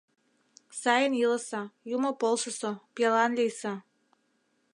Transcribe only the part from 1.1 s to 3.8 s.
илыса, Юмо полсысо, пиалан лийса...